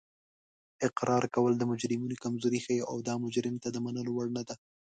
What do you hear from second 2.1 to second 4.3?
کمزوري ښیي او دا مجرم ته د منلو